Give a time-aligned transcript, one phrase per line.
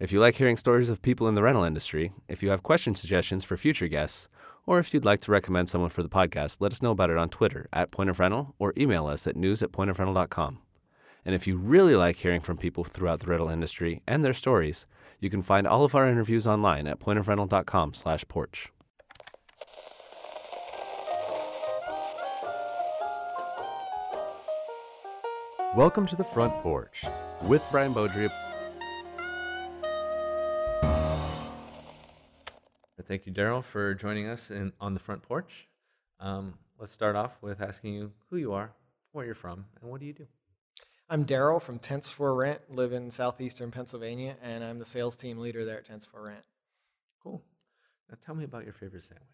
[0.00, 2.94] If you like hearing stories of people in the rental industry, if you have question
[2.94, 4.30] suggestions for future guests,
[4.64, 7.18] or if you'd like to recommend someone for the podcast, let us know about it
[7.18, 10.60] on Twitter at Point of Rental or email us at news at pointofrental.com.
[11.26, 14.86] And if you really like hearing from people throughout the rental industry and their stories,
[15.20, 18.72] you can find all of our interviews online at pointofrental.com slash porch.
[25.76, 27.04] Welcome to the front porch
[27.42, 28.32] with Brian Beaudry.
[33.10, 35.66] Thank you, Daryl, for joining us in, on the front porch.
[36.20, 38.70] Um, let's start off with asking you who you are,
[39.10, 40.28] where you're from, and what do you do?
[41.08, 45.38] I'm Daryl from Tents for Rent, live in southeastern Pennsylvania, and I'm the sales team
[45.38, 46.44] leader there at Tents for Rent.
[47.20, 47.42] Cool.
[48.08, 49.26] Now tell me about your favorite sandwich.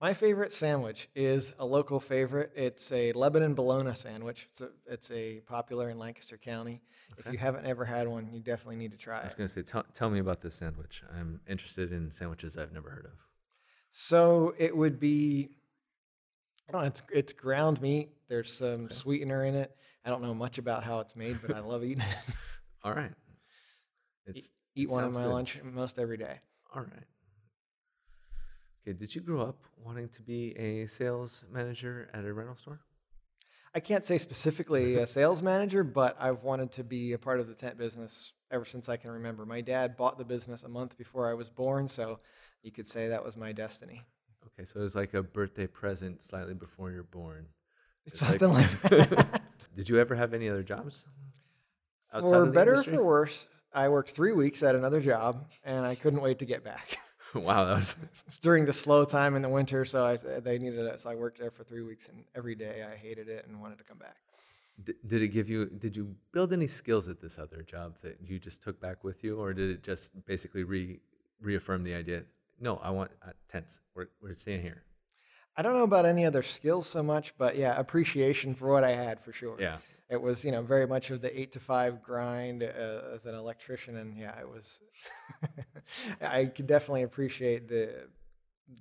[0.00, 2.52] My favorite sandwich is a local favorite.
[2.54, 4.46] It's a Lebanon bologna sandwich.
[4.50, 6.82] It's a, it's a popular in Lancaster County.
[7.16, 9.22] If you haven't ever had one, you definitely need to try it.
[9.22, 11.02] I was going to say, tell, tell me about this sandwich.
[11.16, 13.12] I'm interested in sandwiches I've never heard of.
[13.90, 15.48] So it would be,
[16.68, 18.10] I don't know, it's, it's ground meat.
[18.28, 19.74] There's some sweetener in it.
[20.04, 22.34] I don't know much about how it's made, but I love eating it.
[22.84, 23.12] All right.
[24.26, 25.32] It's Eat it one sounds my good.
[25.32, 26.40] lunch most every day.
[26.74, 27.04] All right.
[28.86, 28.96] Okay.
[28.96, 32.80] Did you grow up wanting to be a sales manager at a rental store?
[33.74, 37.48] I can't say specifically a sales manager, but I've wanted to be a part of
[37.48, 39.44] the tent business ever since I can remember.
[39.44, 42.20] My dad bought the business a month before I was born, so
[42.62, 44.04] you could say that was my destiny.
[44.46, 47.46] Okay, so it was like a birthday present slightly before you're born.
[48.06, 49.42] It's something like that.
[49.76, 51.04] Did you ever have any other jobs?
[52.12, 56.20] for better or for worse, I worked three weeks at another job, and I couldn't
[56.20, 56.98] wait to get back.
[57.44, 60.80] wow, that was it's during the slow time in the winter, so I, they needed
[60.80, 61.00] it.
[61.00, 63.78] So I worked there for three weeks, and every day I hated it and wanted
[63.78, 64.16] to come back.
[64.82, 68.18] D- did it give you did you build any skills at this other job that
[68.22, 71.00] you just took back with you or did it just basically re
[71.40, 72.24] reaffirm the idea
[72.60, 74.82] no i want uh, tents we're, we're staying here
[75.56, 78.94] I don't know about any other skills so much, but yeah, appreciation for what I
[78.94, 79.56] had for sure.
[79.58, 82.66] yeah it was you know very much of the eight to five grind uh,
[83.14, 84.80] as an electrician and yeah it was
[86.20, 88.08] i could definitely appreciate the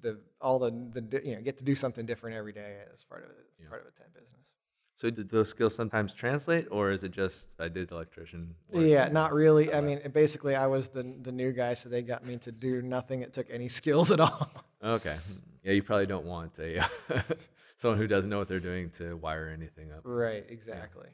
[0.02, 3.24] the all the, the you know get to do something different every day as part
[3.24, 3.69] of it Yeah.
[3.69, 4.53] part of a tent business
[4.96, 8.85] so did those skills sometimes translate or is it just i did electrician work?
[8.85, 12.25] yeah not really i mean basically i was the the new guy so they got
[12.25, 14.52] me to do nothing that took any skills at all
[14.84, 15.18] okay
[15.64, 16.84] yeah you probably don't want a
[17.78, 21.09] someone who doesn't know what they're doing to wire anything up right exactly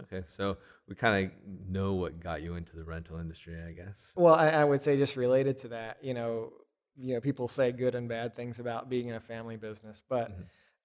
[0.00, 0.56] okay so
[0.88, 1.30] we kind of
[1.68, 4.96] know what got you into the rental industry i guess Well, I, I would say
[4.96, 6.52] just related to that, you know,
[6.96, 10.30] you know, people say good and bad things about being in a family business, but
[10.30, 10.44] Mhm.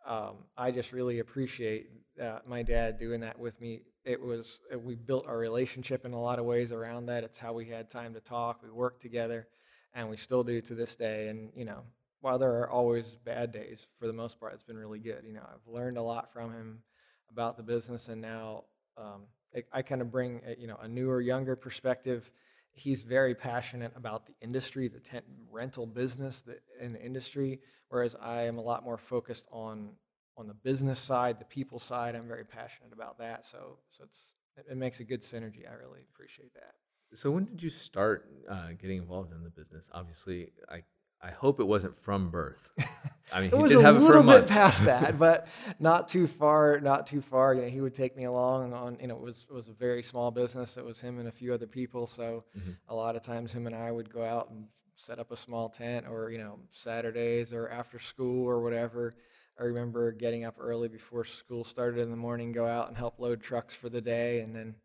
[0.09, 1.89] um, I just really appreciate
[2.21, 3.81] uh, my dad doing that with me.
[4.05, 7.25] It was uh, we built our relationship in a lot of ways around that.
[7.25, 8.63] It's how we had time to talk.
[8.63, 9.47] We worked together,
[9.93, 11.27] and we still do to this day.
[11.27, 11.81] And you know,
[12.21, 15.23] while there are always bad days, for the most part, it's been really good.
[15.25, 16.79] You know, I've learned a lot from him
[17.31, 18.63] about the business, and now
[18.97, 19.23] um,
[19.71, 22.31] I, kind of bring a, you know a newer, younger perspective.
[22.73, 28.15] He's very passionate about the industry, the tent rental business, the, in the industry, whereas
[28.21, 29.91] I am a lot more focused on
[30.37, 32.15] on the business side, the people side.
[32.15, 35.69] I'm very passionate about that, so so it's it, it makes a good synergy.
[35.69, 36.73] I really appreciate that.
[37.13, 39.89] So when did you start uh, getting involved in the business?
[39.93, 40.83] Obviously, I
[41.21, 42.69] I hope it wasn't from birth.
[43.33, 44.47] I mean, it he was did a have it for little a bit month.
[44.49, 45.47] past that, but
[45.79, 46.79] not too far.
[46.79, 47.53] Not too far.
[47.55, 48.97] You know, he would take me along on.
[49.01, 50.77] You know, it was it was a very small business.
[50.77, 52.07] It was him and a few other people.
[52.07, 52.75] So Mhm.
[52.87, 55.69] a lot of times, him and I would go out and set up a small
[55.69, 59.15] tent, or you know, Saturdays or after school or whatever.
[59.59, 63.19] I remember getting up early before school started in the morning, go out and help
[63.19, 64.75] load trucks for the day, and then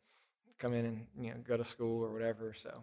[0.58, 2.54] come in and you know go to school or whatever.
[2.54, 2.82] So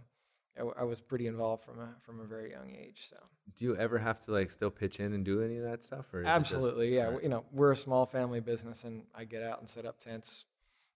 [0.60, 3.08] I, I was pretty involved from a from a very young age.
[3.10, 3.18] So.
[3.58, 6.06] Do you ever have to like still pitch in and do any of that stuff?
[6.14, 7.06] Or it just- Absolutely, yeah.
[7.06, 7.14] Alright.
[7.16, 10.00] w- You know, we're a small family business, and I get out and set up
[10.00, 10.46] tents.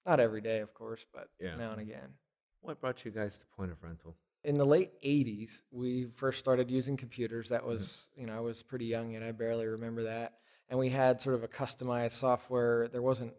[0.06, 1.56] Not every day, of course, but Yeah.
[1.56, 2.09] now and again.
[2.62, 4.16] What brought you guys to Point of Rental?
[4.44, 7.49] In the late '80s, we first started using computers.
[7.49, 8.22] That was, mm-hmm.
[8.22, 10.40] you know, I was pretty young, and I barely remember that.
[10.70, 12.88] And we had sort of a customized software.
[12.88, 13.34] There wasn't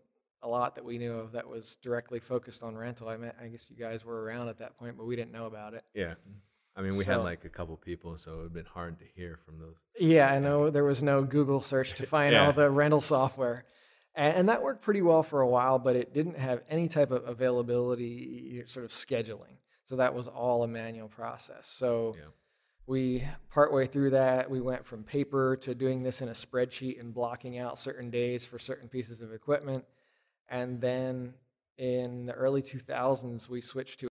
[0.45, 3.09] a lot that we knew of that was directly focused on rental.
[3.09, 5.47] I mean, I guess you guys were around at that point, but we didn't know
[5.47, 5.83] about it.
[5.95, 6.15] Yeah.
[6.77, 9.05] I mean, we had like a couple people, so it would have been hard to
[9.17, 9.77] hear from those.
[9.99, 12.47] Yeah, I know there was no Google search to find Yeah.
[12.47, 13.65] all the rental software.
[14.15, 17.11] And, and that worked pretty well for a while, but it didn't have any type
[17.11, 19.57] of availability sort of scheduling.
[19.87, 21.67] So that was all a manual process.
[21.67, 22.25] So Yeah.
[22.87, 27.15] we partway through that, we went from paper to doing this in a spreadsheet and
[27.15, 29.85] blocking out certain days for certain pieces of equipment.
[30.49, 31.35] And then
[31.79, 34.09] in the early 2000s, we switched to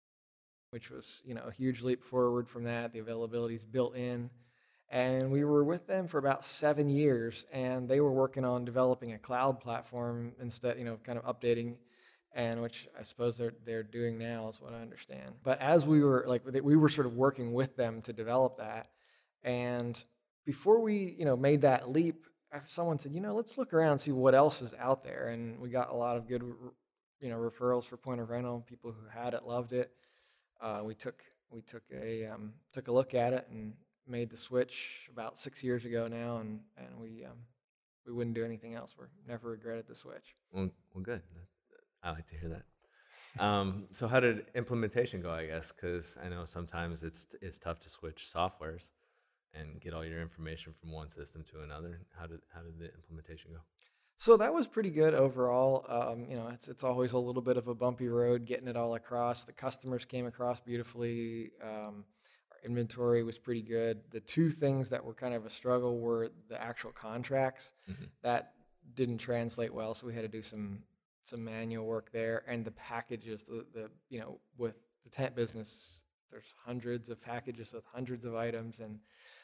[0.72, 2.92] which was you know a huge leap forward from that.
[2.94, 4.30] The availability is built in,
[4.90, 9.14] and we were with them for about seven years, and they were working on developing
[9.14, 11.76] a cloud platform instead, you know, kind of updating,
[12.34, 15.36] and which I suppose they're they're doing now, is what I understand.
[15.44, 18.90] But as we were like we were sort of working with them to develop that,
[19.44, 20.02] and
[20.46, 22.26] before we you know made that leap,
[22.68, 25.60] someone said, you know, let's look around and see what else is out there, and
[25.60, 26.44] we got a lot of good
[27.22, 28.66] you know referrals for point of rental.
[28.68, 29.92] People who had it loved it.
[30.60, 33.74] Uh, we took we took a um, took a look at it and
[34.08, 37.38] made the switch about six years ago now, and and we um,
[38.06, 38.96] we wouldn't do anything else.
[38.98, 40.36] We're never regretted the switch.
[40.52, 41.22] Well, well, good.
[42.04, 42.66] I like to hear that.
[43.42, 45.32] Um, so how did implementation go?
[45.32, 48.90] I guess because I know sometimes it's it's tough to switch softwares
[49.54, 52.00] and get all your information from one system to another.
[52.18, 53.60] How did how did the implementation go?
[54.18, 55.84] So that was pretty good overall.
[55.90, 58.78] Um, you know, it's it's always a little bit of a bumpy road getting it
[58.78, 59.46] all across.
[59.46, 61.52] The customers came across beautifully.
[61.62, 62.06] Um,
[62.52, 64.02] our inventory was pretty good.
[64.12, 68.04] The two things that were kind of a struggle were the actual contracts mm-hmm.
[68.22, 68.54] that
[68.94, 70.84] didn't translate well, so we had to do some
[71.24, 73.44] some manual work there, and the packages.
[73.44, 78.36] The the you know with the tent business, there's hundreds of packages with hundreds of
[78.36, 79.00] items, and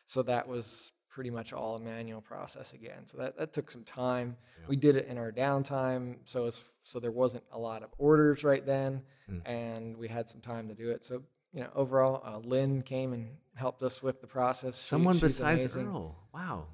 [0.07, 3.05] so that was pretty much all a manual process again.
[3.05, 4.37] So that, that took some time.
[4.61, 4.65] Yeah.
[4.69, 6.51] We did it in our downtime, so
[6.83, 9.41] so there wasn't a lot of orders right then, mm.
[9.45, 11.03] and we had some time to do it.
[11.03, 11.23] So
[11.53, 14.77] you know, overall, uh, Lynn came and helped us with the process.
[14.77, 15.87] Someone she, besides amazing.
[15.87, 16.15] Earl.
[16.33, 16.67] Wow,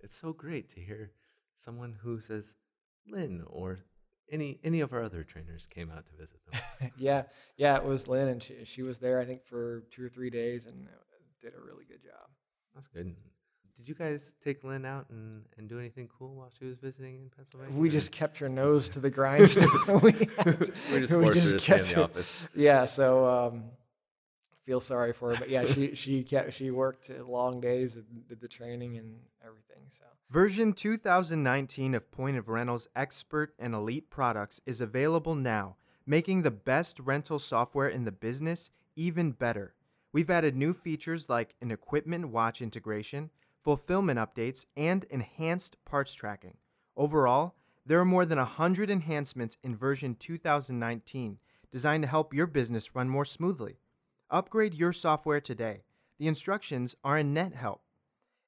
[0.00, 1.12] it's so great to hear
[1.56, 2.54] someone who says
[3.10, 3.80] Lynn or
[4.30, 6.92] any any of our other trainers came out to visit them.
[6.98, 7.24] yeah,
[7.56, 10.30] yeah, it was Lynn, and she she was there I think for two or three
[10.30, 10.86] days and
[11.40, 12.28] did a really good job.
[12.78, 13.14] That's good
[13.78, 17.14] did you guys take Lynn out and, and do anything cool while she was visiting
[17.14, 17.76] in Pennsylvania?
[17.76, 19.70] We just kept her nose to the grindstone.
[20.02, 22.44] we, to, we just forced her to stay in the office.
[22.56, 23.64] Yeah, so um,
[24.66, 28.40] feel sorry for her, but yeah, she she kept she worked long days and did
[28.40, 29.14] the training and
[29.44, 29.84] everything.
[29.90, 36.42] So version 2019 of Point of Rental's expert and elite products is available now, making
[36.42, 39.74] the best rental software in the business even better.
[40.18, 43.30] We've added new features like an equipment watch integration
[43.62, 46.56] fulfillment updates, and enhanced parts tracking.
[46.96, 47.54] Overall,
[47.86, 51.38] there are more than 100 enhancements in version 2019
[51.70, 53.78] designed to help your business run more smoothly.
[54.28, 55.84] Upgrade your software today.
[56.18, 57.78] The instructions are in NetHelp.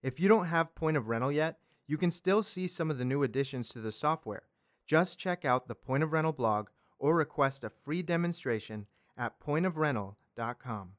[0.03, 3.05] If you don't have Point of Rental yet, you can still see some of the
[3.05, 4.49] new additions to the software.
[4.89, 6.67] Just check out the Point of Rental blog
[6.99, 10.95] or request a free demonstration at pointofrental.com.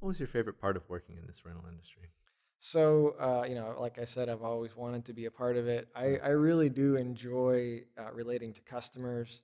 [0.00, 2.10] What was your favorite part of working in this rental industry?
[2.58, 5.68] So, uh, you know, like I said, I've always wanted to be a part of
[5.68, 5.88] it.
[5.94, 9.42] I, I really do enjoy uh, relating to customers,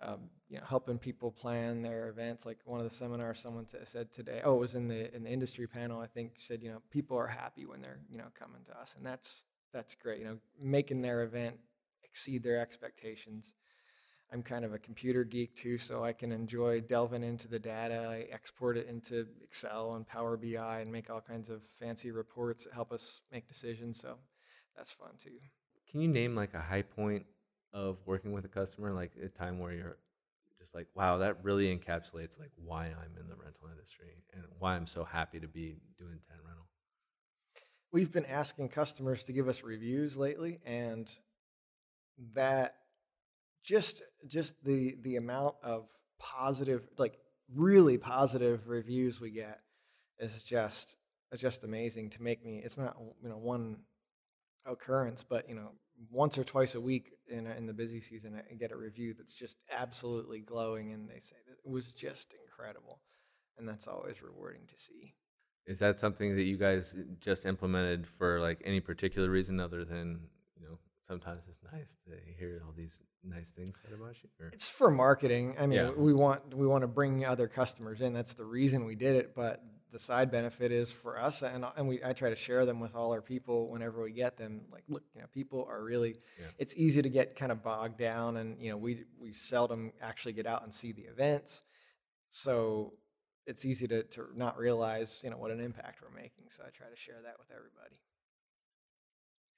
[0.00, 2.44] um, you know, helping people plan their events.
[2.44, 5.22] Like one of the seminars, someone t- said today, oh, it was in the in
[5.24, 6.00] the industry panel.
[6.00, 8.94] I think said, you know, people are happy when they're you know coming to us,
[8.96, 10.18] and that's that's great.
[10.18, 11.56] You know, making their event
[12.02, 13.52] exceed their expectations.
[14.32, 18.06] I'm kind of a computer geek too, so I can enjoy delving into the data.
[18.10, 22.64] I export it into Excel and Power BI and make all kinds of fancy reports
[22.64, 23.98] that help us make decisions.
[24.00, 24.16] So
[24.76, 25.38] that's fun too.
[25.90, 27.24] Can you name like a high point
[27.72, 29.98] of working with a customer, like a time where you're
[30.60, 34.74] just like, wow, that really encapsulates like why I'm in the rental industry and why
[34.74, 36.66] I'm so happy to be doing tent rental?
[37.90, 41.08] We've been asking customers to give us reviews lately, and
[42.34, 42.74] that
[43.64, 45.88] just just the the amount of
[46.18, 47.18] positive like
[47.54, 49.60] really positive reviews we get
[50.18, 50.94] is just
[51.36, 53.76] just amazing to make me it's not you know one
[54.66, 55.70] occurrence but you know
[56.10, 59.34] once or twice a week in in the busy season I get a review that's
[59.34, 63.00] just absolutely glowing and they say it was just incredible
[63.58, 65.14] and that's always rewarding to see.
[65.66, 69.84] Is that something that you guys uh, just implemented for like any particular reason other
[69.84, 70.20] than
[71.08, 74.28] sometimes it's nice to hear all these nice things said about you?
[74.40, 74.50] Or?
[74.52, 75.56] It's for marketing.
[75.58, 75.90] I mean, yeah.
[75.90, 78.12] we want we want to bring other customers in.
[78.12, 79.34] That's the reason we did it.
[79.34, 82.78] But the side benefit is for us, and and we I try to share them
[82.78, 84.60] with all our people whenever we get them.
[84.70, 86.16] Like, look, you know, people are really.
[86.38, 86.46] Yeah.
[86.58, 90.34] It's easy to get kind of bogged down, and you know, we we seldom actually
[90.34, 91.62] get out and see the events,
[92.30, 92.92] so
[93.46, 96.44] it's easy to to not realize you know what an impact we're making.
[96.50, 97.96] So I try to share that with everybody.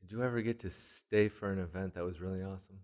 [0.00, 2.78] Did you ever get to stay for an event that was really awesome?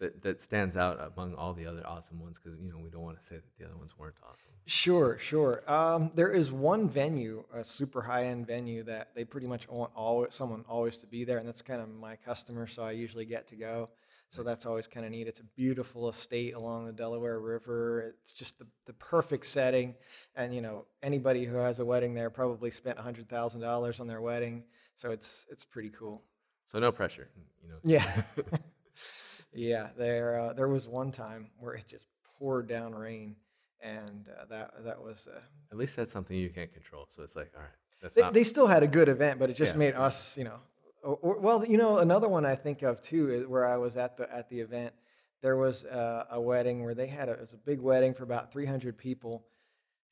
[0.00, 3.02] That, that stands out among all the other awesome ones because you know we don't
[3.02, 4.50] want to say that the other ones weren't awesome.
[4.66, 5.62] Sure, sure.
[5.70, 9.92] Um, there is one venue, a super high end venue that they pretty much want
[9.94, 13.24] always someone always to be there, and that's kind of my customer, so I usually
[13.24, 13.90] get to go.
[14.32, 15.28] So that's always kind of neat.
[15.28, 18.14] It's a beautiful estate along the Delaware River.
[18.22, 19.94] It's just the, the perfect setting.
[20.34, 24.64] And, you know, anybody who has a wedding there probably spent $100,000 on their wedding.
[25.02, 26.22] So it's, it's pretty cool.
[26.64, 27.28] So no pressure,
[27.60, 27.78] you know.
[27.82, 28.22] Yeah.
[29.52, 29.88] yeah.
[29.98, 32.06] There, uh, there was one time where it just
[32.38, 33.34] poured down rain.
[33.80, 35.40] And uh, that, that was, uh,
[35.72, 37.06] At least that's something you can't control.
[37.10, 38.32] So it's like, all right, that's they, not.
[38.32, 39.78] they still had a good event, but it just Yeah.
[39.78, 40.60] made us, you know.
[41.02, 43.96] Or, or- well, you know, another one I think of too is where I was
[43.96, 44.94] at the at the event.
[45.40, 48.22] There was uh, a wedding where they had a, it was a big wedding for
[48.22, 49.46] about 300 people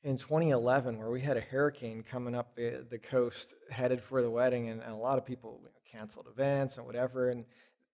[0.03, 4.29] in 2011, where we had a hurricane coming up the, the coast headed for the
[4.29, 7.29] wedding, and, and a lot of people you know, canceled events and whatever.
[7.29, 7.45] And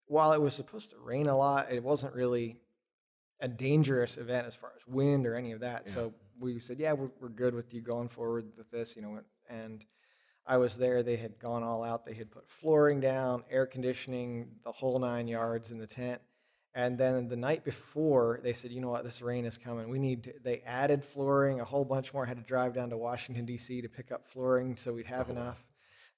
[0.06, 2.58] while it was supposed to rain a lot, it wasn't really
[3.40, 5.84] a dangerous event as far as wind or any of that.
[5.86, 5.94] Yeah.
[5.94, 9.20] So we said, yeah, we're, we're good with you going forward with this, you know.
[9.50, 9.86] And
[10.46, 11.04] I was there.
[11.04, 12.06] They had gone all out.
[12.06, 16.22] They had put flooring down, air conditioning, the whole nine yards in the tent.
[16.78, 19.90] And then the night before, they said, you know what, this rain is coming.
[19.90, 22.24] We need to, they added flooring, a whole bunch more.
[22.24, 23.82] Had to drive down to Washington, D.C.
[23.82, 25.66] to pick up flooring so we'd have Oh, enough.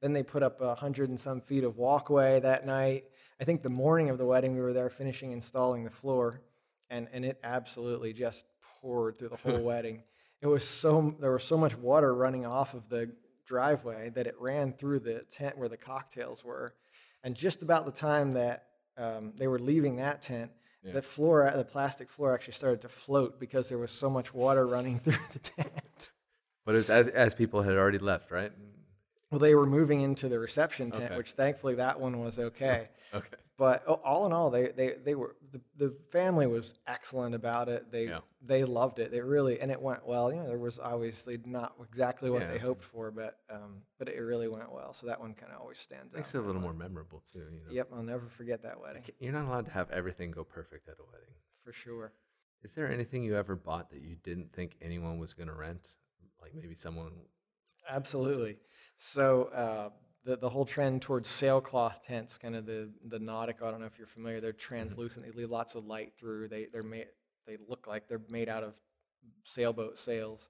[0.02, 3.06] Then they put up a hundred and some feet of walkway that night.
[3.40, 6.42] I think the morning of the wedding, we were there finishing installing the floor,
[6.90, 8.44] and, and it absolutely just
[8.82, 10.04] poured through the whole wedding.
[10.42, 13.10] It was so there was so much water running off of the
[13.46, 16.76] driveway that it ran through the tent where the cocktails were,
[17.24, 18.66] and just about the time that
[19.00, 20.52] um, they were leaving that tent,
[20.84, 20.94] Yeah.
[20.94, 24.68] the floor, the plastic floor, actually started to float because there was so much water
[24.68, 26.10] running through the tent.
[26.66, 28.52] but it was as, as people had already left, right?
[29.32, 31.18] Well, they were moving into the reception tent, Okay.
[31.18, 32.90] which thankfully that one was okay.
[33.14, 33.38] Okay.
[33.60, 37.92] But all in all, they, they, they were the, the family was excellent about it.
[37.92, 38.22] They Yeah.
[38.42, 39.12] they loved it.
[39.12, 40.32] They really and it went well.
[40.32, 44.18] You know, there was obviously not exactly what they hoped for, but um, but it
[44.18, 44.94] really went well.
[44.94, 46.18] So that one kind of always stands Makes out.
[46.20, 47.40] Makes it a little more memorable too.
[47.40, 47.72] You know.
[47.72, 50.96] Yep, I'll never forget that wedding You're not allowed to have everything go perfect at
[50.98, 51.34] a wedding.
[51.66, 52.14] for sure.
[52.64, 55.96] Is there anything you ever bought that you didn't think anyone was going to rent?
[56.42, 57.12] Like maybe someone.
[57.90, 58.56] Absolutely.
[58.98, 59.90] So uh,
[60.30, 63.64] the the whole trend towards sailcloth tents, kind of the the Nautic.
[63.64, 64.40] I don't know if you're familiar.
[64.40, 65.26] They're translucent.
[65.26, 66.50] They leave lots of light through.
[66.50, 67.08] They they're made.
[67.48, 68.74] They look like they're made out of
[69.44, 70.50] sailboat sails.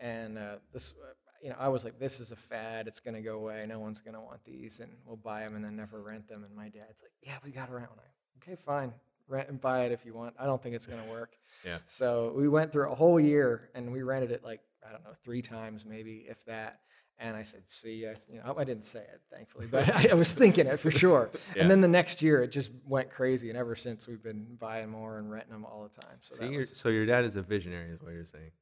[0.00, 2.86] And uh, this, uh, you know, I was like, this is a fad.
[2.86, 3.66] It's going to go away.
[3.68, 6.44] No one's going to want these, and we'll buy them and then never rent them.
[6.44, 7.82] And my dad's like, yeah, we got one.
[7.82, 8.92] I, okay, fine,
[9.26, 10.36] rent and buy it if you want.
[10.38, 11.32] I don't think it's going to work.
[11.66, 11.78] Yeah.
[11.86, 15.14] So we went through a whole year and we rented it like I don't know
[15.24, 16.80] three times maybe if that.
[17.20, 20.14] And I said, "See, I, you know, I didn't say it thankfully, but I, I
[20.14, 21.62] was thinking it for sure." Yeah.
[21.62, 24.88] And then the next year it just went crazy, and ever since we've been buying
[24.88, 26.18] more and renting them all the time.
[26.20, 28.52] So your was, so your dad is a visionary, is what you're saying.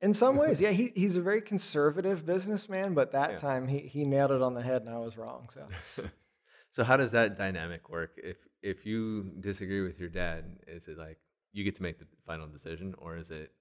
[0.00, 3.36] in some ways, yeah, he, he's a very conservative businessman, but that Yeah.
[3.36, 5.50] time he, he nailed it on the head, and I was wrong.
[5.52, 5.66] So
[6.70, 8.12] So how does that dynamic work?
[8.16, 11.18] If if you disagree with your dad, is it like
[11.52, 13.52] you get to make the final decision, or is it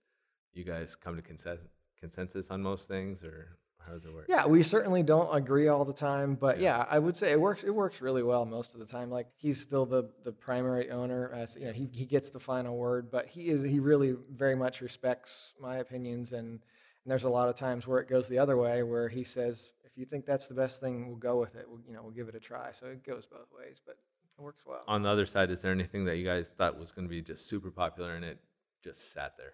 [0.53, 1.67] you guys come to consensus
[2.05, 4.25] consensus on most things, or how does it work?
[4.29, 6.77] Yeah, we certainly don't agree all the time, but Yeah.
[6.79, 7.63] yeah, I would say it works.
[7.63, 9.09] It works really well most of the time.
[9.09, 12.77] Like he's still the the primary owner, as you know, he he gets the final
[12.77, 17.29] word, but he is he really very much respects my opinions, and, and there's a
[17.29, 20.25] lot of times where it goes the other way, where he says, if you think
[20.25, 21.65] that's the best thing, we'll go with it.
[21.69, 22.71] We'll, you know, we'll give it a try.
[22.71, 23.97] So it goes both ways, but
[24.38, 24.83] it works well.
[24.88, 27.21] On the other side, is there anything that you guys thought was going to be
[27.21, 28.39] just super popular and it
[28.83, 29.53] just sat there?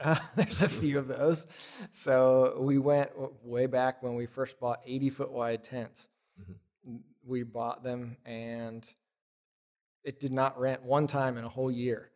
[0.00, 1.46] Uh, there's a few of those.
[1.90, 3.10] So we went
[3.44, 6.08] way back when we first bought 80 foot wide tents.
[6.40, 7.00] Mhm.
[7.26, 8.86] We bought them and
[10.02, 12.10] it did not rent one time in a whole year.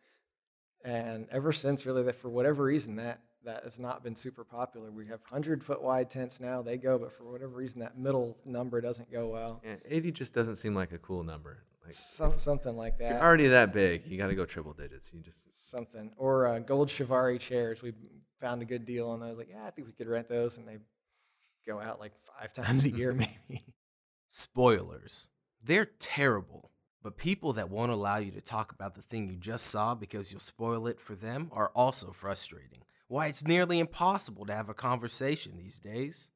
[0.83, 4.91] And ever since, really, that for whatever reason, that that has not been super popular.
[4.91, 6.61] We have 100 foot wide tents now.
[6.61, 9.61] They go, but for whatever reason, that middle number doesn't go well.
[9.63, 11.63] Yeah, 80 just doesn't seem like a cool number.
[11.89, 13.09] Like Some, something like if that.
[13.09, 15.11] you're already that big, you got to go triple digits.
[15.13, 17.81] You just something or uh, gold Chiavari chairs.
[17.81, 17.93] We
[18.39, 19.37] found a good deal on those.
[19.37, 20.77] Like, yeah, I think we could rent those, and they
[21.67, 23.65] go out like five times a year, maybe.
[24.27, 25.27] Spoilers.
[25.63, 26.71] They're terrible.
[27.01, 30.31] But people that won't allow you to talk about the thing you just saw because
[30.31, 32.83] you'll spoil it for them are also frustrating.
[33.07, 36.29] Why, it's nearly impossible to have a conversation these days.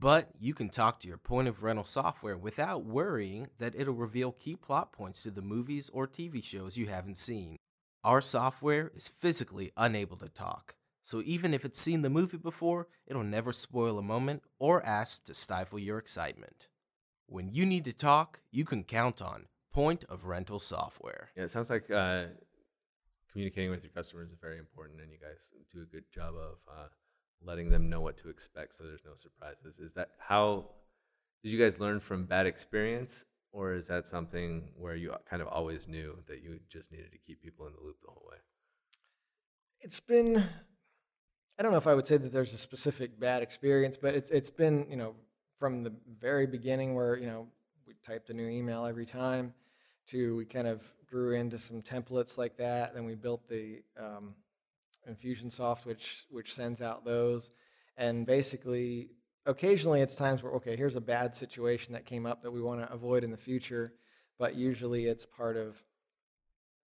[0.00, 4.30] But you can talk to your point of rental software without worrying that it'll reveal
[4.30, 7.56] key plot points to the movies or TV shows you haven't seen.
[8.04, 12.86] Our software is physically unable to talk, so even if it's seen the movie before,
[13.08, 16.68] it'll never spoil a moment or ask to stifle your excitement.
[17.26, 21.30] When you need to talk, you can count on Point of Rental Software.
[21.36, 22.26] Yeah, it sounds like uh,
[23.32, 26.58] communicating with your customers is very important, and you guys do a good job of
[26.70, 26.86] uh,
[27.44, 29.78] letting them know what to expect, so there's no surprises.
[29.78, 30.70] Is that how
[31.42, 35.48] did you guys learn from bad experience, or is that something where you kind of
[35.48, 38.38] always knew that you just needed to keep people in the loop the whole way?
[39.80, 40.44] It's been
[41.58, 44.30] I don't know if I would say that there's a specific bad experience, but it's
[44.30, 45.14] it's been, you know,
[45.58, 47.48] from the very beginning where, you know,
[47.84, 49.52] we typed a new email every time
[50.08, 52.94] to we kind of grew into some templates like that.
[52.94, 54.34] Then we built the um,
[55.08, 57.50] Infusionsoft, which which sends out those,
[57.96, 59.10] and basically,
[59.46, 62.80] occasionally it's times where okay, here's a bad situation that came up that we want
[62.80, 63.94] to avoid in the future,
[64.38, 65.82] but usually it's part of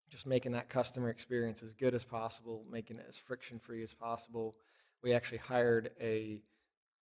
[0.09, 3.93] just making that customer experience as good as possible, making it as friction free as
[3.93, 4.55] possible.
[5.01, 6.41] We actually hired a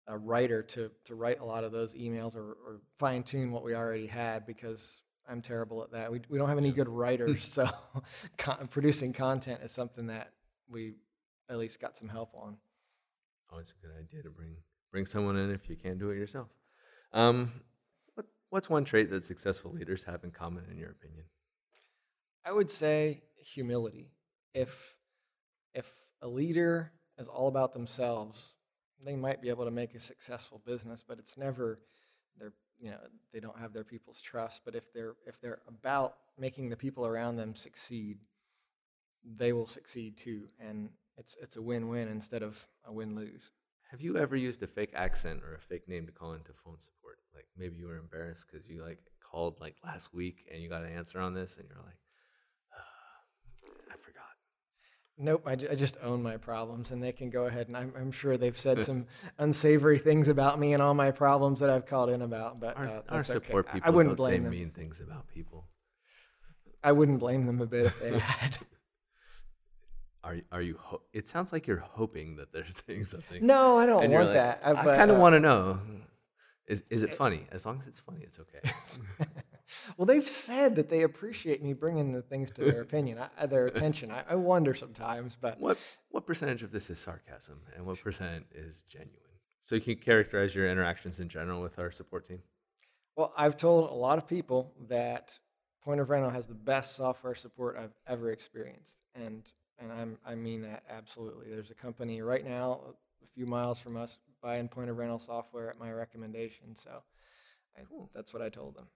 [0.08, 3.64] a writer to to write a lot of those emails or, or fine tune what
[3.64, 6.12] we already had because I'm terrible at that.
[6.12, 7.68] We we don't have any good writers, so
[8.38, 10.32] con- producing content is something that
[10.70, 10.94] we
[11.50, 12.58] at least got some help on.
[13.50, 14.58] Always a good idea to bring
[14.92, 16.48] bring someone in if you can't do it yourself.
[17.14, 17.52] Um,
[18.16, 21.26] what what's one trait that successful leaders have in common, in your opinion?
[22.46, 24.12] I would say humility.
[24.54, 24.96] If
[25.74, 28.42] if a leader is all about themselves,
[29.04, 31.80] they might be able to make a successful business, but it's never
[32.38, 32.98] their you know
[33.34, 34.62] they don't have their people's trust.
[34.66, 38.18] But if they're if they're about making the people around them succeed,
[39.24, 43.52] they will succeed too, and it's it's a win-win instead of a win-lose.
[43.92, 46.80] Have you ever used a fake accent or a fake name to call into phone
[46.80, 47.20] support?
[47.34, 49.00] Like maybe you were embarrassed because you like
[49.32, 51.98] called like last week and you got an answer on this, and you're like,
[53.92, 54.24] I forgot.
[55.18, 57.68] Nope, I, I just own my problems, and they can go ahead.
[57.68, 59.06] And I'm, I'm sure they've said some
[59.40, 62.60] unsavory things about me and all my problems that I've called in about.
[62.60, 63.46] But Our, uh, our that's okay.
[63.48, 64.52] support I- people I wouldn't don't say blame them.
[64.52, 65.66] mean things about people.
[66.84, 68.58] I wouldn't blame them a bit if they had.
[70.24, 70.78] Are are you?
[70.80, 73.46] Ho- it sounds like you're hoping that they're saying something.
[73.46, 74.62] no, I don't and want like, that.
[74.64, 75.80] Uh, I kind of uh, want to know.
[76.68, 77.48] Is is it funny?
[77.52, 78.60] As long as it's funny, it's okay.
[79.98, 83.48] well, they've said that they appreciate me bringing the things to their opinion, I, uh,
[83.48, 84.12] their attention.
[84.12, 85.78] I, I wonder sometimes, but what
[86.10, 89.14] what percentage of this is sarcasm and what percent is genuine?
[89.62, 92.42] So you can characterize your interactions in general with our support team.
[93.16, 95.34] Well, I've told a lot of people that
[95.84, 99.44] Point of Rental has the best software support I've ever experienced, and
[99.80, 101.48] and I'm I mean that absolutely.
[101.50, 102.82] There's a company right now
[103.24, 107.02] a few miles from us buying Point of Rental software at my recommendation, so
[107.78, 107.82] I,
[108.14, 108.88] that's what I told them.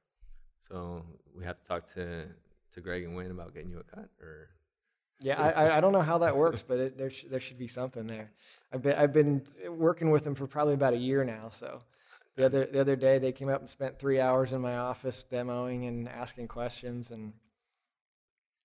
[0.68, 1.04] So
[1.36, 2.28] we have to talk to
[2.74, 4.50] to Greg and Wayne about getting you a cut, or
[5.20, 7.58] Yeah, I, I, I don't know how that works, but it, there sh- there should
[7.60, 8.32] be something there.
[8.72, 11.50] I've been I've been working with them for probably about a year now.
[11.50, 11.82] So
[12.36, 15.26] the other the other day they came up and spent three hours in my office
[15.30, 17.34] demoing and asking questions, and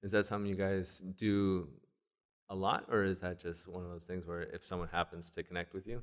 [0.03, 1.69] is that something you guys do
[2.49, 5.43] a lot, or is that just one of those things where if someone happens to
[5.43, 6.03] connect with you,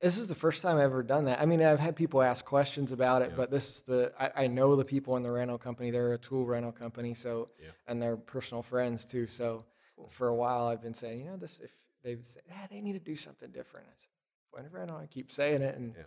[0.00, 1.40] this is the first time I've ever done that.
[1.40, 3.36] I mean, I've had people ask questions about it, Yeah.
[3.36, 5.90] but this is the I, I know the people in the rental company.
[5.90, 7.70] They're a tool rental company, so Yeah.
[7.86, 9.26] and they're personal friends too.
[9.26, 9.64] So
[9.96, 10.08] Cool.
[10.10, 11.70] for a while I've been saying, you know, this if
[12.02, 13.86] they say, ah, they need to do something different.
[13.88, 14.10] I said,
[14.52, 14.98] point of rental.
[14.98, 16.02] I keep saying it, and Yeah.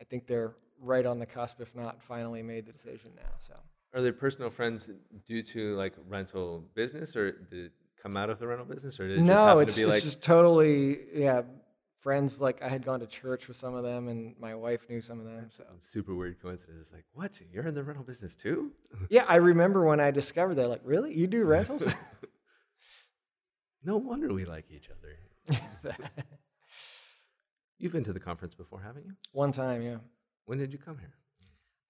[0.00, 3.34] I think they're right on the cusp, if not finally made the decision now.
[3.38, 3.54] So
[3.92, 4.90] are they personal friends
[5.26, 7.72] due to like rental business, or did it
[8.06, 9.82] come out of the rental business, or did it just no, happen it's, to be
[9.82, 11.42] it's like just totally yeah.
[11.98, 15.00] Friends like I had gone to church with some of them, and my wife knew
[15.00, 15.48] some of them.
[15.50, 16.78] So super weird coincidence?
[16.80, 17.40] It's like, what?
[17.52, 18.70] You're in the rental business too?
[19.10, 20.68] yeah, I remember when I discovered that.
[20.68, 21.82] Like, really, you do rentals?
[23.82, 25.58] no wonder we like each other.
[27.78, 29.14] You've been to the conference before, haven't you?
[29.32, 29.96] One time, yeah.
[30.44, 31.14] When did you come here?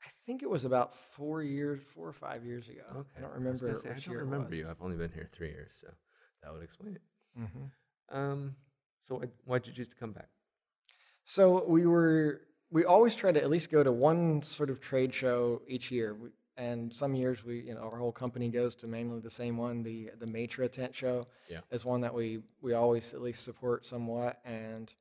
[0.02, 2.84] I think it was about four years, four or five years ago.
[2.90, 3.08] Okay.
[3.18, 4.68] I don't remember say, I don't remember you.
[4.70, 5.88] I've only been here three years, so
[6.46, 7.02] that would explain it.
[7.40, 7.70] Mhm.
[8.08, 8.56] Um,
[9.02, 10.28] so why, why'd you choose to come back?
[11.24, 15.12] So we were we always try to at least go to one sort of trade
[15.14, 16.16] show each year.
[16.56, 19.82] And some years we, you know, our whole company goes to mainly the same one.
[19.82, 21.60] The the Matra tent show Yeah.
[21.70, 24.40] is one that we we always at least support somewhat.
[24.44, 24.92] And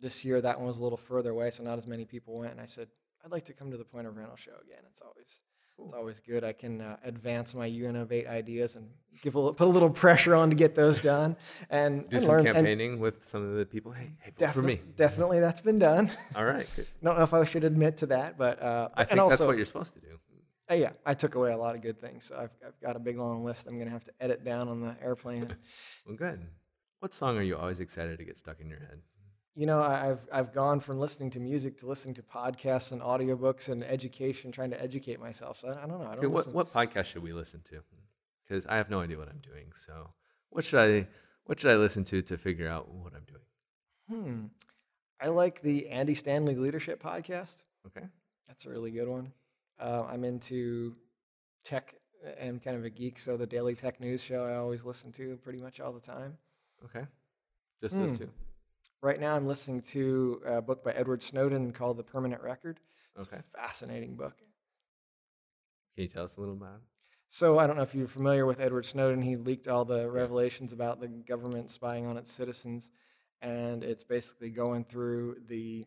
[0.00, 2.52] this year that one was a little further away, so not as many people went.
[2.52, 2.88] And I said
[3.24, 4.82] I'd like to come to the Point of Rental show again.
[4.90, 5.38] It's always
[5.78, 6.44] it's always good.
[6.44, 8.88] I can uh, advance my UNovate ideas and
[9.22, 11.36] give a little, put a little pressure on to get those done
[11.70, 12.46] and Do and some learn.
[12.46, 13.92] and campaigning with some of the people.
[13.92, 14.80] Hey, hey, vote for me.
[14.96, 16.10] Definitely, that's been done.
[16.36, 16.86] All right, good.
[17.02, 19.46] don't know if I should admit to that, but uh, I and think also, that's
[19.46, 20.18] what you're supposed to do.
[20.70, 22.24] uh, yeah, I took away a lot of good things.
[22.26, 23.66] So I've, I've got a big long list.
[23.66, 25.54] I'm gonna have to edit down on the airplane.
[26.06, 26.40] Well, good.
[27.00, 29.00] What song are you always excited to get stuck in your head?
[29.54, 33.68] You know, I've I've gone from listening to music to listening to podcasts and audiobooks
[33.68, 35.60] and education, trying to educate myself.
[35.60, 36.06] So I, I don't know.
[36.06, 37.80] I don't Okay, what, what podcast should we listen to?
[38.44, 39.72] Because I have no idea what I'm doing.
[39.74, 40.10] So
[40.50, 41.06] what should I
[41.44, 43.42] what should I listen to to figure out what I'm doing?
[44.24, 44.46] Hmm.
[45.20, 47.64] I like the Andy Stanley Leadership Podcast.
[47.86, 48.06] Okay.
[48.48, 49.32] That's a really good one.
[49.80, 50.96] Uh, I'm into
[51.64, 51.94] tech
[52.38, 55.38] and kind of a geek, so the Daily Tech News show I always listen to
[55.42, 56.36] pretty much all the time.
[56.84, 57.06] Okay.
[57.80, 58.16] Just those Hmm.
[58.16, 58.30] two.
[59.02, 62.78] Right now, I'm listening to a book by Edward Snowden called The Permanent Record.
[63.16, 63.38] It's Okay.
[63.38, 64.38] a fascinating book.
[65.96, 66.80] Can you tell us a little about it?
[67.28, 69.20] So I don't know if you're familiar with Edward Snowden.
[69.20, 72.90] He leaked all the revelations about the government spying on its citizens,
[73.40, 75.84] and it's basically going through the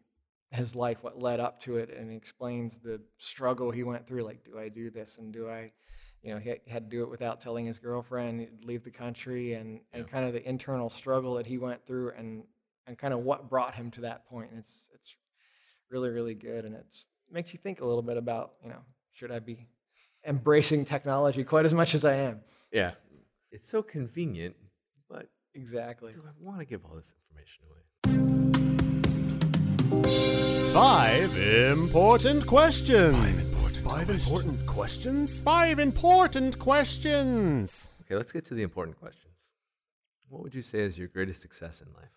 [0.51, 4.23] his life, what led up to it, and explains the struggle he went through.
[4.23, 5.71] Like, do I do this, and do I,
[6.21, 9.53] you know, he had- to do it without telling his girlfriend, he'd leave the country,
[9.53, 10.09] and and Yeah.
[10.11, 12.47] kind of the internal struggle that he went through, and
[12.87, 14.51] and kind of what brought him to that point.
[14.51, 15.15] And it's it's
[15.89, 16.85] really really good, and it
[17.31, 18.79] makes you think a little bit about, you know,
[19.13, 19.67] should I be
[20.25, 22.41] embracing technology quite as much as I am.
[22.71, 22.91] Yeah.
[23.51, 24.55] It's so convenient,
[25.09, 26.11] but Exactly.
[26.11, 27.81] do I want to give all this information away?
[30.73, 33.77] Five important questions.
[33.79, 35.41] Five important questions.
[35.41, 37.93] Five important questions.
[38.01, 39.23] Okay, let's get to the important questions.
[40.27, 42.09] What would you say is your greatest success in life?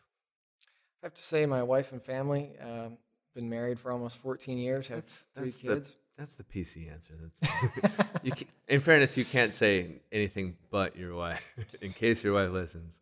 [1.02, 2.98] I have to say, my wife and family, um,
[3.34, 5.88] been married for almost 14 years, have That's three that's kids.
[5.90, 7.14] the that's the PC answer.
[7.22, 11.42] That's you can, in fairness, you can't say anything but your wife
[11.80, 12.98] in case your wife listens.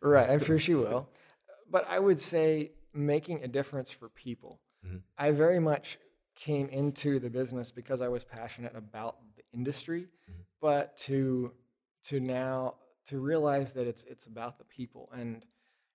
[0.00, 1.08] right, I'm sure she will.
[1.68, 4.60] But I would say making a difference for people.
[4.86, 5.00] Mhm.
[5.18, 5.98] I very much
[6.36, 10.44] came into the business because I was passionate about the industry, Mhm.
[10.60, 11.52] but to
[12.04, 15.44] to now to realize that it's it's about the people and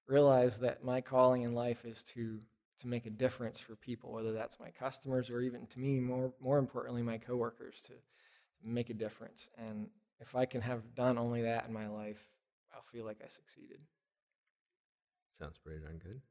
[0.07, 2.39] realize that my calling in life is to
[2.79, 6.33] to make a difference for people, whether that's my customers or even to me more
[6.39, 7.93] more importantly my coworkers to
[8.63, 9.49] make a difference.
[9.57, 9.87] And
[10.19, 12.27] if I can have done only that in my life,
[12.73, 13.79] I'll feel like I succeeded.
[15.37, 16.21] Sounds pretty darn good.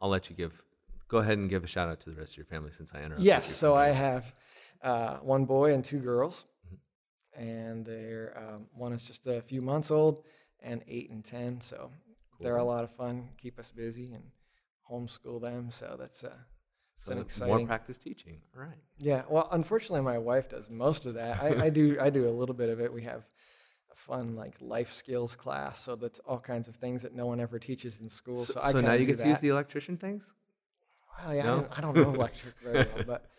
[0.00, 0.62] I'll let you give.
[1.08, 2.98] Go ahead and give a shout out to the rest of your family since I
[2.98, 3.26] interrupted.
[3.26, 4.34] Yes, so I have
[4.82, 6.78] uh, one boy and two girls, Mhm.
[7.34, 10.24] and they're um, one is just a few months old,
[10.60, 11.60] and eight and ten.
[11.60, 11.90] So
[12.40, 14.24] they're a lot of fun, keep us busy, and
[14.90, 15.70] homeschool them.
[15.70, 16.32] So that's uh,
[16.96, 18.40] So an more exciting- practice teaching.
[18.56, 18.78] All right.
[18.98, 19.22] yeah.
[19.28, 21.42] Well, unfortunately, my wife does most of that.
[21.42, 22.92] I, I do I do a little bit of it.
[22.92, 23.24] We have
[23.92, 27.40] a fun like life skills class, so that's all kinds of things that no one
[27.40, 28.38] ever teaches in school.
[28.38, 30.32] So, So, I so now you get to use the electrician things.
[31.24, 31.52] Well, yeah, No?
[31.52, 33.30] I, don't, I don't know electric very well, but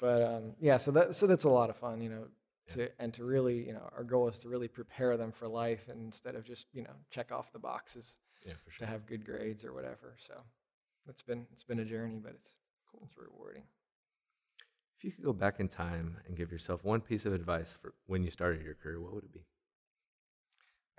[0.00, 2.24] but um, yeah, so that so that's a lot of fun, you know.
[2.68, 5.88] To and to really, you know, our goal is to really prepare them for life
[5.88, 9.64] instead of just you know check off the boxes Yeah, for to have good grades
[9.64, 10.16] or whatever.
[10.18, 10.34] So
[11.08, 12.54] it's been it's been a journey, but it's
[12.90, 13.02] cool.
[13.06, 13.64] It's rewarding.
[14.98, 17.94] If you could go back in time and give yourself one piece of advice for
[18.06, 19.46] when you started your career, what would it be?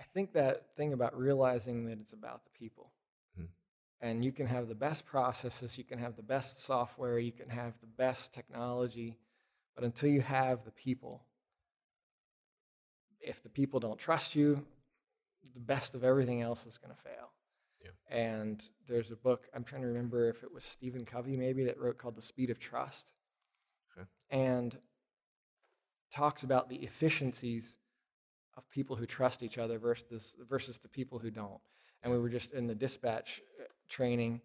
[0.00, 2.92] I think that thing about realizing that it's about the people.
[3.38, 3.48] Mhm.
[4.00, 7.50] And you can have the best processes, you can have the best software, you can
[7.50, 9.18] have the best technology,
[9.74, 11.26] but until you have the people,
[13.20, 14.64] if the people don't trust you,
[15.54, 17.32] the best of everything else is going to fail.
[17.82, 17.90] Yeah.
[18.14, 21.78] And there's a book, I'm trying to remember if it was Stephen Covey maybe that
[21.78, 23.12] wrote called The Speed of Trust.
[23.96, 24.06] Okay.
[24.30, 24.76] And
[26.12, 27.76] talks about the efficiencies
[28.56, 31.60] of people who trust each other versus versus the people who don't.
[32.02, 34.40] And we were just in the dispatch uh, training,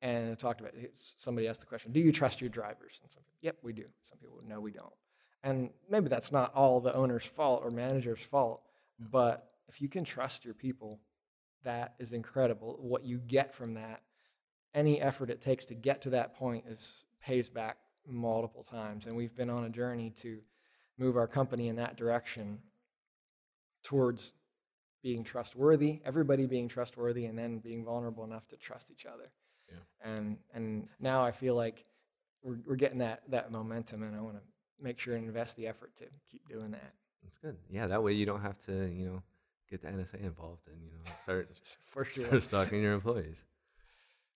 [0.00, 3.22] and talked about it- somebody asked the question, "Do you trust your drivers?" And some,
[3.24, 3.86] people, yep, we do.
[4.04, 4.92] Some people, no, we don't.
[5.42, 8.62] And maybe that's not all the owner's fault or manager's fault,
[9.02, 9.10] mm.
[9.10, 11.00] but if you can trust your people,
[11.64, 12.78] that is incredible.
[12.80, 14.02] What you get from that,
[14.74, 19.06] any effort it takes to get to that point is pays back multiple times.
[19.06, 20.38] And we've been on a journey to
[20.98, 22.58] move our company in that direction
[23.82, 24.32] towards
[25.02, 29.30] being trustworthy, everybody being trustworthy, and then being vulnerable enough to trust each other.
[29.70, 30.10] Yeah.
[30.12, 31.84] And and now I feel like
[32.42, 34.42] we're we're getting that that momentum, and I want to
[34.80, 36.92] make sure and invest the effort to keep doing that.
[37.22, 37.56] That's good.
[37.70, 39.22] Yeah, that way you don't have to, you know,
[39.70, 41.50] get the NSA involved and you know start
[41.82, 42.26] For sure.
[42.26, 43.44] start stalking your employees.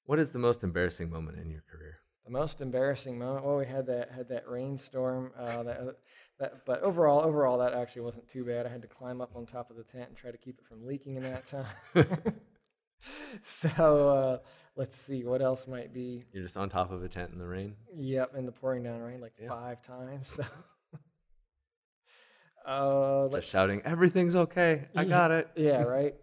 [0.04, 1.98] What is the most embarrassing moment in your career?
[2.24, 3.44] The most embarrassing moment.
[3.44, 5.32] Well, we had that had that rainstorm.
[5.36, 5.96] Uh, that,
[6.38, 8.66] that, but overall, overall, that actually wasn't too bad.
[8.66, 10.66] I had to climb up on top of the tent and try to keep it
[10.66, 11.66] from leaking in that time.
[13.42, 14.38] so uh,
[14.76, 16.24] let's see what else might be.
[16.32, 17.74] You're just on top of a tent in the rain.
[17.94, 19.48] Yep, in the pouring down rain like Yeah.
[19.48, 20.28] five times.
[20.28, 20.44] So.
[22.66, 24.86] uh, Just shouting, "Everything's okay.
[24.96, 25.08] I Yeah.
[25.08, 26.14] got it." Yeah, right.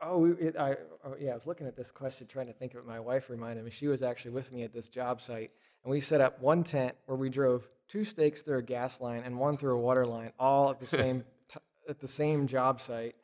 [0.00, 1.32] Oh, it, I, oh, yeah.
[1.32, 2.86] I was looking at this question, trying to think of it.
[2.86, 3.70] My wife reminded me.
[3.70, 5.50] She was actually with me at this job site,
[5.84, 9.22] and we set up one tent where we drove two stakes through a gas line
[9.24, 12.78] and one through a water line, all at the same t- at the same job
[12.80, 13.16] site.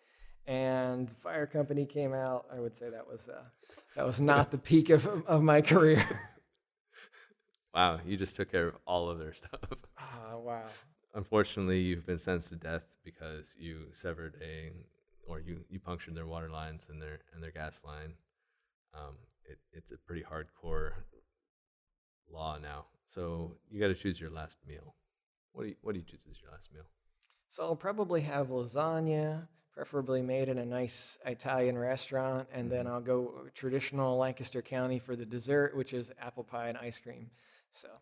[0.47, 2.47] And the fire company came out.
[2.53, 3.43] I would say that was uh,
[3.95, 6.05] that was not the peak of of my career.
[7.75, 9.61] Wow, you just took care of all of their stuff.
[9.99, 10.67] Ah, wow.
[11.15, 14.73] Unfortunately, you've been sentenced to death because you severed a,
[15.27, 18.15] or you, you punctured their water lines and their and their gas line.
[18.93, 20.91] Um, it, it's a pretty hardcore
[22.31, 22.87] law now.
[23.07, 24.95] So you got to choose your last meal.
[25.53, 26.85] What do you What do you choose as your last meal?
[27.49, 33.01] So I'll probably have lasagna, preferably made in a nice Italian restaurant, and then I'll
[33.01, 37.31] go traditional Lancaster County for the dessert, which is apple pie and ice cream.
[37.73, 38.01] So apple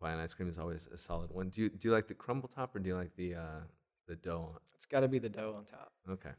[0.00, 1.48] Pie and ice cream is always a solid one.
[1.50, 3.60] Do you Do you like the crumble top or do you like the uh,
[4.08, 4.50] the dough?
[4.54, 5.92] on- it's got to be the dough on top.
[6.10, 6.32] Okay,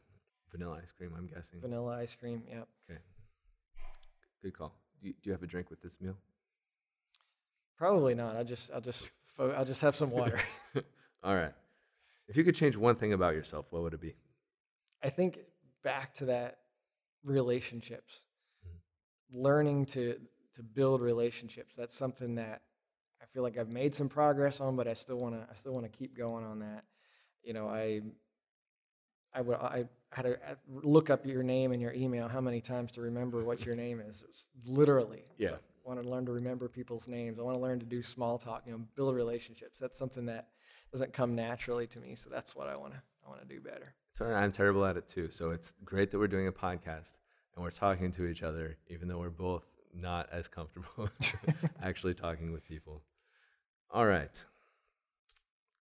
[0.52, 1.12] vanilla ice cream.
[1.16, 1.60] I'm guessing.
[1.60, 2.68] Vanilla ice cream, yep.
[2.90, 3.00] Okay,
[4.42, 4.74] good call.
[5.00, 6.16] Do you, do you have a drink with this meal?
[7.78, 8.36] Probably not.
[8.36, 10.38] I'll just I'll just I'll just have some water.
[11.24, 11.52] All right.
[12.28, 14.14] If you could change one thing about yourself, what would it be?
[15.02, 15.38] I think
[15.82, 16.58] back to that
[17.24, 18.22] relationships,
[19.32, 20.16] learning to
[20.54, 21.74] to build relationships.
[21.76, 22.62] That's something that
[23.20, 25.72] I feel like I've made some progress on, but I still want to I still
[25.72, 26.84] want to keep going on that.
[27.42, 28.02] You know, I
[29.34, 32.60] I would I had to uh, look up your name and your email how many
[32.60, 34.22] times to remember what your name is.
[34.22, 35.24] It was literally.
[35.36, 35.50] Yeah.
[35.50, 37.38] So I want to learn to remember people's names.
[37.38, 38.62] I want to learn to do small talk.
[38.66, 39.78] You know, build relationships.
[39.78, 40.48] That's something that
[40.90, 42.14] doesn't come naturally to me.
[42.14, 43.94] So that's what I want to I want to do better.
[44.16, 45.30] Sorry, I'm terrible at it too.
[45.30, 47.16] So it's great that we're doing a podcast
[47.54, 51.08] and we're talking to each other, even though we're both not as comfortable
[51.82, 53.02] actually talking with people.
[53.90, 54.32] All right.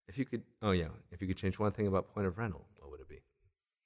[0.08, 2.66] If you could, oh yeah, if you could change one thing about point of rental,
[2.76, 3.20] what would it be?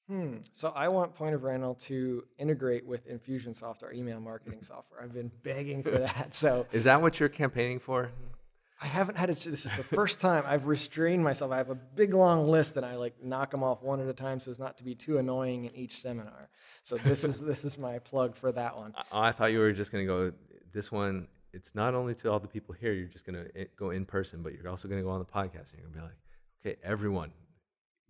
[0.09, 0.37] Hmm.
[0.55, 5.03] So I want Point of Rental to integrate with Infusionsoft, our email marketing software.
[5.03, 6.29] I've been begging for that.
[6.35, 8.11] So Is that what you're campaigning for?
[8.81, 9.39] I haven't had it.
[9.41, 11.51] This is the first time I've restrained myself.
[11.51, 14.13] I have a big long list, and I like knock them off one at a
[14.13, 16.49] time so as not to be too annoying in each seminar.
[16.85, 18.95] So this is this is my plug for that one.
[19.13, 20.33] Oh, I thought you were just going to go,
[20.73, 23.65] this one, it's not only to all the people here, you're just going to eh,
[23.77, 25.95] go in person, but you're also going to go on the podcast and you're going
[25.95, 26.17] to be like,
[26.65, 27.33] okay, everyone,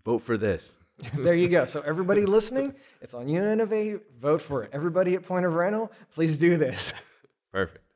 [0.05, 0.77] vote for this.
[1.15, 1.65] there you go.
[1.65, 4.01] So everybody listening, it's on Uninnovate.
[4.21, 4.71] Vote for it.
[4.73, 6.93] Everybody at Point of Rental, please do this.
[7.53, 7.88] Perfect.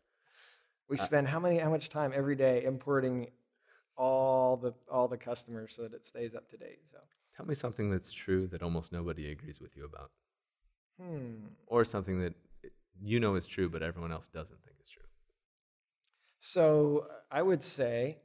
[0.92, 3.28] We spend how many how much time every day importing
[3.96, 6.80] all the all the customers so that it stays up to date.
[6.90, 6.98] So
[7.36, 10.10] Tell me something that's true that almost nobody agrees with you about,
[11.00, 11.46] hmm.
[11.66, 12.34] or something that
[13.00, 15.02] you know is true, but everyone else doesn't think is true.
[16.40, 18.18] So I would say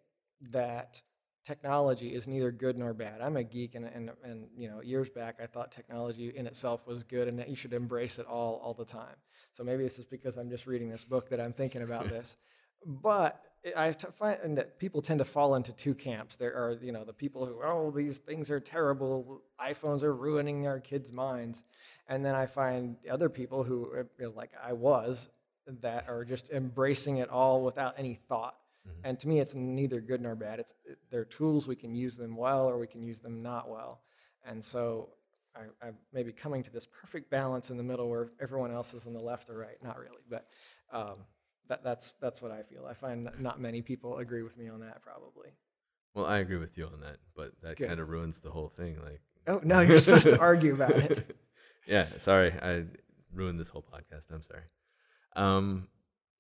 [0.52, 1.02] that
[1.46, 3.22] technology is neither good nor bad.
[3.22, 6.86] I'm a geek, and, and, and you know, years back I thought technology in itself
[6.86, 9.16] was good, and that you should embrace it all all the time.
[9.54, 12.36] So maybe this is because I'm just reading this book that I'm thinking about this.
[12.86, 13.44] But
[13.76, 16.36] I find that people tend to fall into two camps.
[16.36, 19.42] There are, you know, the people who, oh, these things are terrible.
[19.60, 21.64] iPhones are ruining our kids' minds,
[22.08, 25.30] and then I find other people who, uh, you know, like I was,
[25.82, 28.56] that are just embracing it all without any thought.
[29.04, 30.62] And to me, it's neither good nor bad.
[30.62, 30.74] It's
[31.12, 31.68] they're tools.
[31.68, 34.00] We can use them well, or we can use them not well.
[34.46, 35.10] And so,
[35.54, 39.06] I, I'm maybe coming to this perfect balance in the middle, where everyone else is
[39.06, 39.78] on the left or right.
[39.84, 40.48] Not really, but
[40.94, 41.16] um,
[41.70, 42.86] that, that's that's what I feel.
[42.86, 45.02] I find not many people agree with me on that.
[45.02, 45.50] Probably.
[46.14, 48.98] Well, I agree with you on that, but that kind of ruins the whole thing.
[49.04, 51.38] Like, Oh no, you're supposed to argue about it.
[51.88, 52.86] yeah, sorry, I
[53.34, 54.32] ruined this whole podcast.
[54.32, 54.64] I'm sorry.
[55.36, 55.88] Um,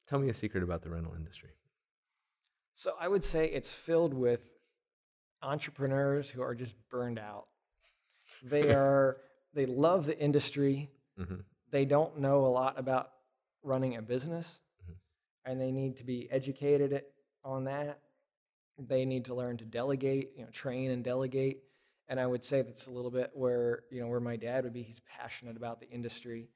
[0.07, 1.51] tell me a secret about the rental industry.
[2.75, 4.53] So I would say it's filled with
[5.41, 7.47] entrepreneurs who are just burned out.
[8.43, 9.17] They are
[9.53, 10.89] they love the industry.
[11.17, 13.11] hmm They don't know a lot about
[13.63, 14.59] running a business.
[15.47, 17.03] And they need to be educated
[17.45, 18.01] on that.
[18.79, 21.63] They need to learn to delegate, you know, train and delegate.
[22.09, 24.73] And I would say that's a little bit where you know where my dad would
[24.73, 24.83] be.
[24.83, 26.49] He's passionate about the industry,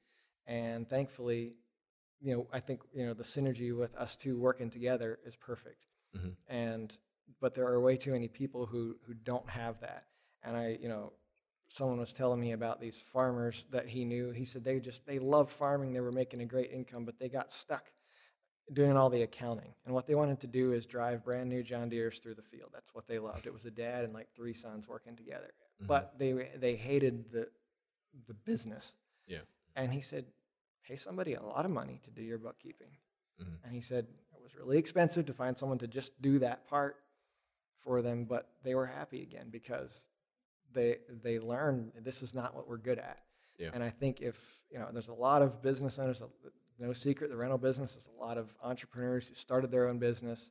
[0.46, 1.54] and thankfully,
[2.20, 5.86] you know, I think you know the synergy with us two working together is perfect
[6.16, 6.36] Mhm.
[6.48, 6.98] and
[7.40, 10.06] but there are way too many people who who don't have that
[10.42, 11.12] and i you know
[11.68, 15.18] someone was telling me about these farmers that he knew he said they just they
[15.18, 17.90] love farming they were making a great income but they got stuck
[18.72, 21.88] doing all the accounting and what they wanted to do is drive brand new john
[21.88, 24.54] deeres through the field that's what they loved it was a dad and like three
[24.54, 27.48] sons working together but they they hated the
[28.28, 28.94] the business
[29.26, 29.40] Yeah.
[29.74, 30.26] and he said
[30.86, 32.90] pay somebody a lot of money to do your bookkeeping
[33.40, 33.58] Mhm.
[33.64, 36.96] and he said it was really expensive to find someone to just do that part
[37.78, 40.06] for them, but they were happy again because
[40.72, 43.18] they they learned this is not what we're good at.
[43.58, 43.70] Yeah.
[43.74, 44.36] And I think if
[44.70, 46.22] you know, there's a lot of business owners.
[46.78, 50.50] No secret, the rental business is a lot of entrepreneurs who started their own business,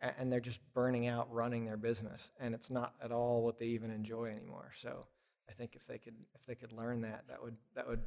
[0.00, 3.66] and they're just burning out running their business, and it's not at all what they
[3.66, 4.72] even enjoy anymore.
[4.80, 5.06] So
[5.48, 8.02] I think if they could if they could learn that, that would that would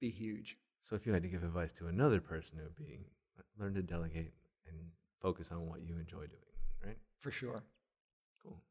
[0.00, 0.56] be huge.
[0.84, 3.00] So, if you had to give advice to another person, it would be
[3.58, 4.32] learn to delegate
[4.66, 4.76] and
[5.20, 6.96] focus on what you enjoy doing, right?
[7.18, 7.62] for sure.
[8.42, 8.62] Cool.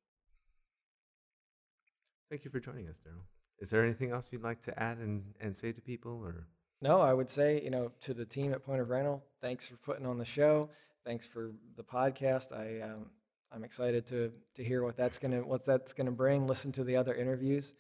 [2.29, 3.25] Thank you for joining us, Daryl.
[3.59, 6.47] Is there anything else you'd like to add and, and say to people or
[6.81, 9.77] No, I would say, you know, to the team at Point of Rental, thanks for
[9.77, 10.69] putting on the show.
[11.05, 12.51] Thanks for the podcast.
[12.51, 13.07] I um,
[13.51, 16.45] I'm excited to to hear what that's gonna what that's gonna bring.
[16.45, 17.73] Listen to the other interviews.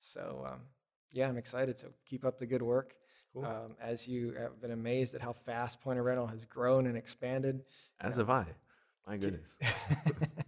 [0.00, 0.60] So um,
[1.12, 1.78] yeah, I'm excited.
[1.78, 2.94] So keep up the good work.
[3.34, 3.44] Cool.
[3.44, 6.96] Um, as you have been amazed at how fast Point of Rental has grown and
[6.96, 7.62] expanded.
[8.00, 8.46] as have I?
[9.06, 9.56] My goodness.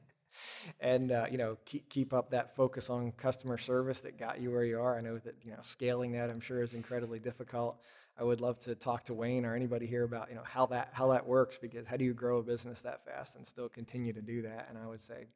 [0.80, 4.50] and uh, you know keep keep up that focus on customer service that got you
[4.50, 4.96] where you are.
[4.96, 7.80] I know that you know scaling that I'm sure is incredibly difficult.
[8.18, 10.90] I would love to talk to Wayne or anybody here about you know how that
[10.92, 14.12] how that works because how do you grow a business that fast and still continue
[14.12, 14.66] to do that?
[14.68, 15.26] And I would say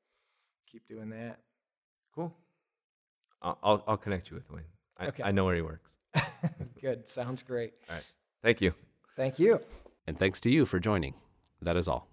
[0.71, 1.39] keep doing that.
[2.15, 2.35] cool.
[3.43, 4.65] I'll, I'll, I'll connect you with Wayne.
[4.99, 5.23] I, Okay.
[5.23, 5.97] I know where he works.
[6.81, 7.75] Good, sounds great.
[7.91, 8.05] All right.
[8.43, 8.73] Thank you.
[9.17, 9.61] Thank you.
[10.07, 11.15] And thanks to you for joining.
[11.61, 12.09] That is all.